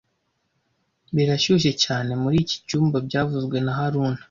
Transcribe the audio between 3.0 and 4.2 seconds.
byavuzwe na haruna